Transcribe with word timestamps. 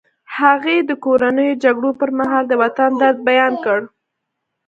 هغې 0.37 0.77
د 0.89 0.91
کورنیو 1.05 1.59
جګړو 1.63 1.91
پر 1.99 2.09
مهال 2.19 2.43
د 2.47 2.53
وطن 2.63 2.91
درد 3.01 3.19
بیان 3.29 3.53
کړ 3.65 3.79